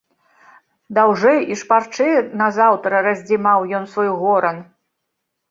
[0.97, 4.57] Даўжэй і шпарчэй назаўтра раздзімаў ён свой горан.